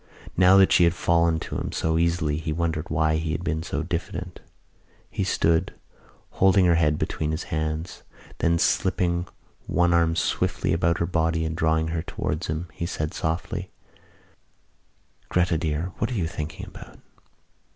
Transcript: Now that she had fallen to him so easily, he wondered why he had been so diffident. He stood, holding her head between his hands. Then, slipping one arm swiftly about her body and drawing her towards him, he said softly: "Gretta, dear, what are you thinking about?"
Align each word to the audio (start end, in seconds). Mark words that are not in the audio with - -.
Now 0.35 0.57
that 0.57 0.71
she 0.71 0.85
had 0.85 0.95
fallen 0.95 1.39
to 1.41 1.59
him 1.59 1.71
so 1.71 1.95
easily, 1.99 2.37
he 2.37 2.51
wondered 2.51 2.89
why 2.89 3.17
he 3.17 3.33
had 3.33 3.43
been 3.43 3.61
so 3.61 3.83
diffident. 3.83 4.39
He 5.11 5.23
stood, 5.23 5.75
holding 6.31 6.65
her 6.65 6.73
head 6.73 6.97
between 6.97 7.29
his 7.29 7.43
hands. 7.53 8.01
Then, 8.39 8.57
slipping 8.57 9.27
one 9.67 9.93
arm 9.93 10.15
swiftly 10.15 10.73
about 10.73 10.97
her 10.97 11.05
body 11.05 11.45
and 11.45 11.55
drawing 11.55 11.89
her 11.89 12.01
towards 12.01 12.47
him, 12.47 12.67
he 12.73 12.87
said 12.87 13.13
softly: 13.13 13.69
"Gretta, 15.29 15.59
dear, 15.59 15.91
what 15.99 16.09
are 16.09 16.15
you 16.15 16.25
thinking 16.25 16.65
about?" 16.65 16.97